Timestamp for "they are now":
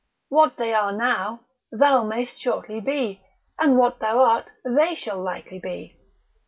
0.57-1.41